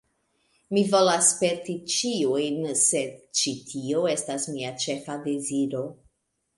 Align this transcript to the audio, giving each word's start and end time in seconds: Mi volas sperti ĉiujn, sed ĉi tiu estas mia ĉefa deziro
Mi 0.77 0.83
volas 0.93 1.29
sperti 1.33 1.75
ĉiujn, 1.97 2.59
sed 2.87 3.15
ĉi 3.43 3.57
tiu 3.71 4.05
estas 4.17 4.53
mia 4.57 4.77
ĉefa 4.89 5.23
deziro 5.31 5.89